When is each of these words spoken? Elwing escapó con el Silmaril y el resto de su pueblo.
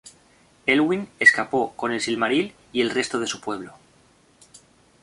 Elwing 0.65 1.09
escapó 1.19 1.73
con 1.75 1.91
el 1.91 2.01
Silmaril 2.01 2.55
y 2.73 2.81
el 2.81 2.89
resto 2.89 3.19
de 3.19 3.27
su 3.27 3.39
pueblo. 3.39 3.75